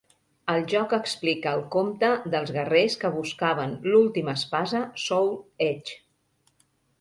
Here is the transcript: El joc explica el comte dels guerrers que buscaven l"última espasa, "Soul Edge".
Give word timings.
El 0.51 0.61
joc 0.69 0.93
explica 0.97 1.51
el 1.57 1.59
comte 1.75 2.09
dels 2.35 2.53
guerrers 2.55 2.95
que 3.03 3.11
buscaven 3.17 3.77
l"última 3.93 4.35
espasa, 4.41 4.83
"Soul 5.05 5.31
Edge". 5.69 5.95